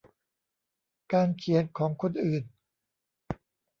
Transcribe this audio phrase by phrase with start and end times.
[1.13, 2.43] การเขียนของคนอื่น